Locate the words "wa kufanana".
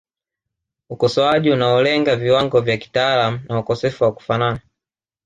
4.03-4.59